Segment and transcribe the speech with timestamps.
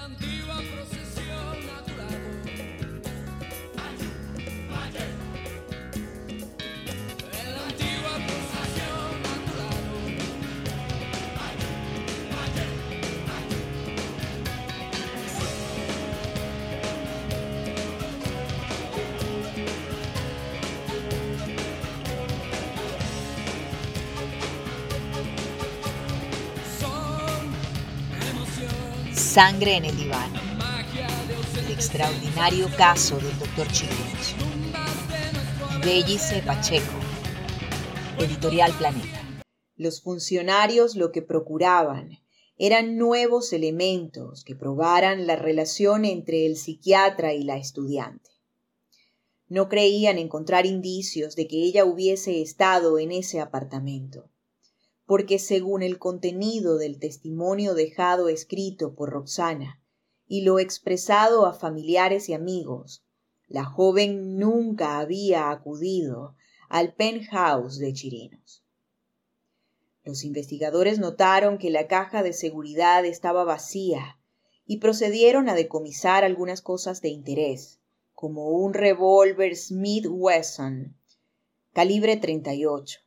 [0.00, 1.19] la antigua procesión.
[29.30, 30.32] Sangre en el diván.
[31.56, 34.34] El extraordinario caso del doctor Chirinos.
[35.84, 36.98] Bellice Pacheco.
[38.18, 39.44] Editorial Planeta.
[39.76, 42.18] Los funcionarios lo que procuraban
[42.58, 48.30] eran nuevos elementos que probaran la relación entre el psiquiatra y la estudiante.
[49.46, 54.28] No creían encontrar indicios de que ella hubiese estado en ese apartamento
[55.10, 59.82] porque según el contenido del testimonio dejado escrito por Roxana
[60.28, 63.04] y lo expresado a familiares y amigos,
[63.48, 66.36] la joven nunca había acudido
[66.68, 68.64] al penthouse de Chirinos.
[70.04, 74.20] Los investigadores notaron que la caja de seguridad estaba vacía
[74.64, 77.80] y procedieron a decomisar algunas cosas de interés,
[78.14, 80.96] como un revólver Smith Wesson
[81.72, 83.00] calibre 38,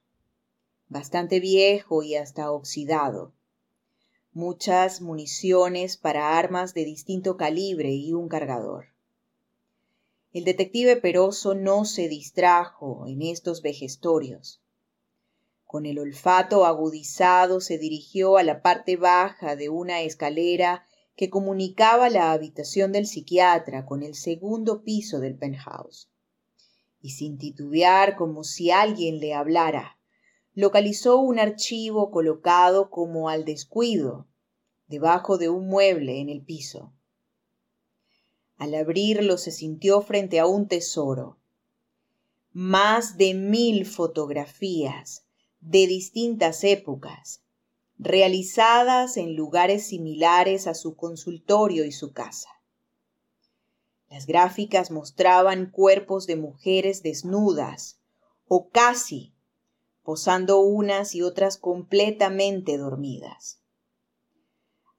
[0.87, 3.33] bastante viejo y hasta oxidado.
[4.31, 8.87] Muchas municiones para armas de distinto calibre y un cargador.
[10.33, 14.63] El detective Peroso no se distrajo en estos vejestorios.
[15.65, 22.09] Con el olfato agudizado se dirigió a la parte baja de una escalera que comunicaba
[22.09, 26.09] la habitación del psiquiatra con el segundo piso del penthouse.
[26.99, 29.99] Y sin titubear como si alguien le hablara,
[30.53, 34.27] localizó un archivo colocado como al descuido,
[34.87, 36.93] debajo de un mueble en el piso.
[38.57, 41.39] Al abrirlo se sintió frente a un tesoro.
[42.51, 45.25] Más de mil fotografías
[45.59, 47.41] de distintas épocas,
[47.97, 52.49] realizadas en lugares similares a su consultorio y su casa.
[54.09, 57.99] Las gráficas mostraban cuerpos de mujeres desnudas
[58.47, 59.32] o casi
[60.03, 63.61] posando unas y otras completamente dormidas.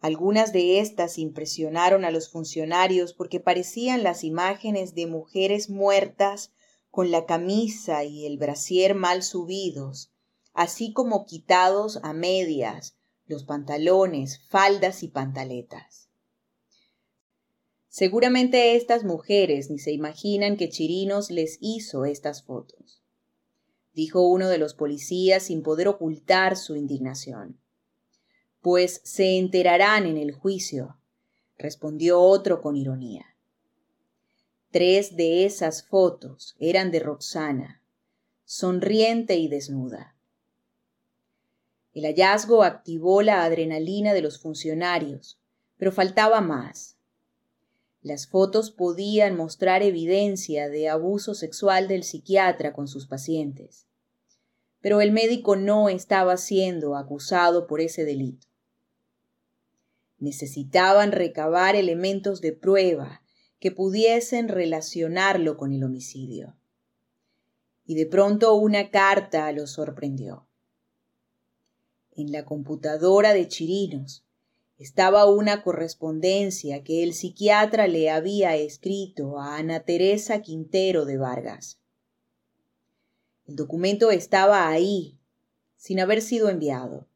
[0.01, 6.53] Algunas de estas impresionaron a los funcionarios porque parecían las imágenes de mujeres muertas
[6.91, 10.13] con la camisa y el brasier mal subidos,
[10.53, 16.11] así como quitados a medias los pantalones, faldas y pantaletas.
[17.89, 23.04] Seguramente estas mujeres ni se imaginan que Chirinos les hizo estas fotos
[23.95, 27.59] dijo uno de los policías sin poder ocultar su indignación.
[28.61, 30.99] Pues se enterarán en el juicio,
[31.57, 33.25] respondió otro con ironía.
[34.71, 37.83] Tres de esas fotos eran de Roxana,
[38.45, 40.17] sonriente y desnuda.
[41.93, 45.39] El hallazgo activó la adrenalina de los funcionarios,
[45.77, 46.94] pero faltaba más.
[48.05, 53.87] Las fotos podían mostrar evidencia de abuso sexual del psiquiatra con sus pacientes.
[54.83, 58.47] Pero el médico no estaba siendo acusado por ese delito.
[60.19, 63.23] Necesitaban recabar elementos de prueba
[63.59, 66.59] que pudiesen relacionarlo con el homicidio.
[67.87, 70.47] Y de pronto una carta lo sorprendió.
[72.11, 74.24] En la computadora de Chirinos
[74.79, 81.81] estaba una correspondencia que el psiquiatra le había escrito a Ana Teresa Quintero de Vargas.
[83.47, 85.19] El documento estaba ahí,
[85.77, 87.07] sin haber sido enviado.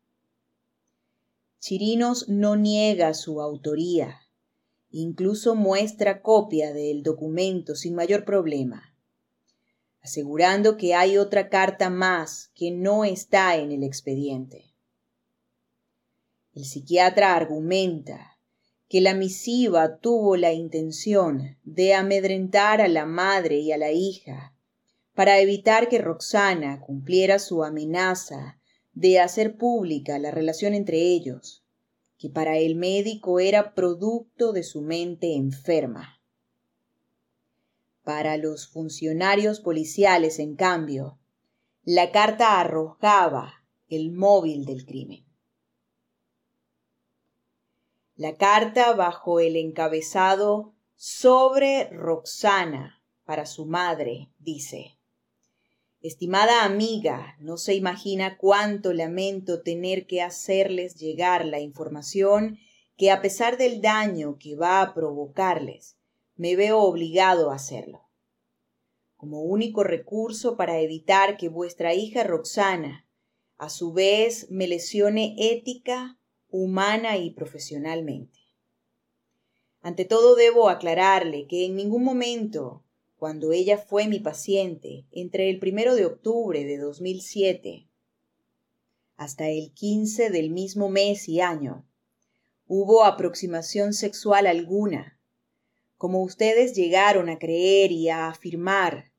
[1.58, 4.20] Chirinos no niega su autoría,
[4.90, 8.94] incluso muestra copia del documento sin mayor problema,
[10.00, 14.67] asegurando que hay otra carta más que no está en el expediente.
[16.58, 18.36] El psiquiatra argumenta
[18.88, 24.56] que la misiva tuvo la intención de amedrentar a la madre y a la hija
[25.14, 28.58] para evitar que Roxana cumpliera su amenaza
[28.92, 31.64] de hacer pública la relación entre ellos,
[32.18, 36.20] que para el médico era producto de su mente enferma.
[38.02, 41.20] Para los funcionarios policiales, en cambio,
[41.84, 45.27] la carta arrojaba el móvil del crimen.
[48.18, 54.98] La carta bajo el encabezado sobre Roxana para su madre dice,
[56.00, 62.58] Estimada amiga, no se imagina cuánto lamento tener que hacerles llegar la información
[62.96, 65.96] que a pesar del daño que va a provocarles,
[66.34, 68.08] me veo obligado a hacerlo.
[69.16, 73.06] Como único recurso para evitar que vuestra hija Roxana,
[73.58, 76.17] a su vez, me lesione ética,
[76.50, 78.38] humana y profesionalmente.
[79.80, 82.82] Ante todo debo aclararle que en ningún momento,
[83.16, 87.86] cuando ella fue mi paciente, entre el primero de octubre de 2007
[89.16, 91.84] hasta el 15 del mismo mes y año,
[92.68, 95.18] hubo aproximación sexual alguna,
[95.96, 99.10] como ustedes llegaron a creer y a afirmar,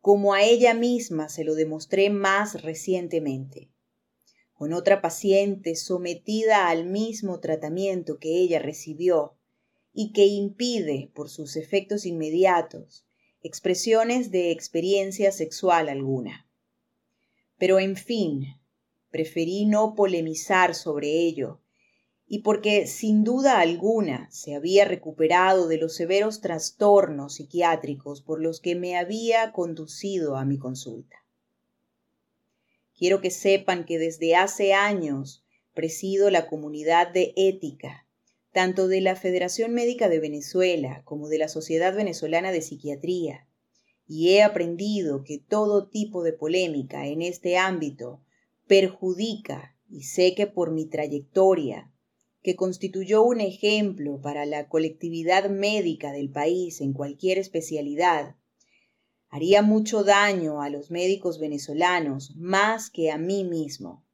[0.00, 3.68] como a ella misma se lo demostré más recientemente,
[4.56, 9.34] con otra paciente sometida al mismo tratamiento que ella recibió
[9.92, 13.06] y que impide, por sus efectos inmediatos,
[13.42, 16.48] expresiones de experiencia sexual alguna.
[17.58, 18.46] Pero en fin,
[19.10, 21.60] preferí no polemizar sobre ello,
[22.26, 28.60] y porque sin duda alguna se había recuperado de los severos trastornos psiquiátricos por los
[28.60, 31.25] que me había conducido a mi consulta.
[32.96, 35.44] Quiero que sepan que desde hace años
[35.74, 38.06] presido la comunidad de ética,
[38.52, 43.46] tanto de la Federación Médica de Venezuela como de la Sociedad Venezolana de Psiquiatría,
[44.08, 48.22] y he aprendido que todo tipo de polémica en este ámbito
[48.66, 51.92] perjudica, y sé que por mi trayectoria
[52.42, 58.36] que constituyó un ejemplo para la colectividad médica del país en cualquier especialidad,
[59.28, 64.04] haría mucho daño a los médicos venezolanos más que a mí mismo.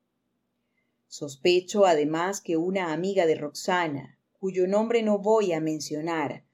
[1.06, 6.44] Sospecho además que una amiga de Roxana, cuyo nombre no voy a mencionar,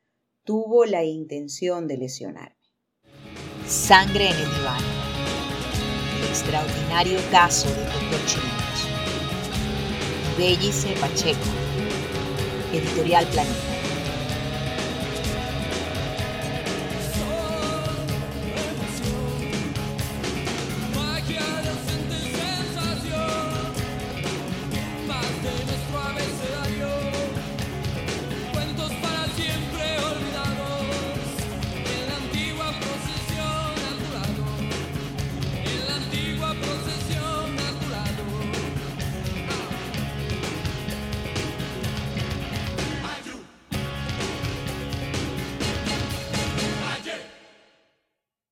[0.42, 2.56] tuvo la intención de lesionarme.
[3.66, 4.82] Sangre en el diván.
[6.18, 8.26] El extraordinario caso de Dr.
[8.26, 8.68] Chirinos.
[10.36, 11.38] Bellice Pacheco.
[12.72, 13.77] Editorial Planeta.